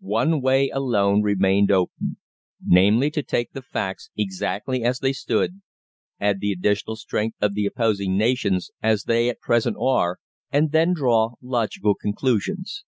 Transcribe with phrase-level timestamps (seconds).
[0.00, 2.16] One way alone remained open
[2.64, 5.60] namely, to take the facts exactly as they stood,
[6.18, 10.20] add the additional strength of the opposing nations as they at present are,
[10.50, 12.86] and then draw logical conclusions.